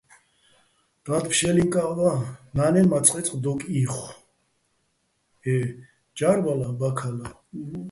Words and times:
და́დ 1.05 1.25
ფშე́ლინკაჸ 1.31 1.89
ვა, 1.97 2.11
ნა́ნენ 2.55 2.85
მა 2.91 2.99
წყე́წყ 3.05 3.33
დოკ 3.43 3.59
იხო-ე 3.81 5.55
ჯა́რბალა, 6.17 6.67
ბაქალა. 6.79 7.25